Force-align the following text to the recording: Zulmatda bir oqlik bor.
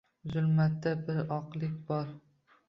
Zulmatda 0.35 0.93
bir 1.09 1.21
oqlik 1.37 1.77
bor. 1.93 2.11